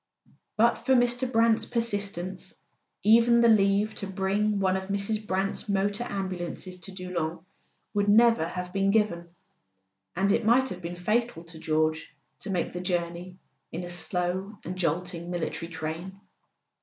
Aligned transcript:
But 0.57 0.79
for 0.79 0.95
Mr. 0.95 1.31
Brant's 1.31 1.67
persistence 1.67 2.55
even 3.03 3.39
the 3.41 3.47
leave 3.47 3.93
to 4.01 4.07
bring 4.07 4.57
one 4.59 4.75
of 4.75 4.89
Mrs. 4.89 5.27
Brant's 5.27 5.69
motor 5.69 6.05
ambulances 6.09 6.79
to 6.79 6.91
Doullens 6.91 7.41
would 7.93 8.09
never 8.09 8.47
have 8.47 8.73
been 8.73 8.89
given; 8.89 9.29
and 10.15 10.31
it 10.31 10.43
might 10.43 10.69
have 10.69 10.81
been 10.81 10.95
fatal 10.95 11.43
to 11.43 11.59
George 11.59 12.15
to 12.39 12.49
make 12.49 12.73
the 12.73 12.81
journey 12.81 13.37
in 13.71 13.83
a 13.83 13.91
slow 13.91 14.57
and 14.65 14.75
jolting 14.75 15.29
military 15.29 15.71
train. 15.71 16.19